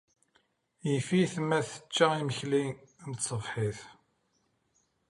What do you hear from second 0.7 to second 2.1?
Yif-it ma tecca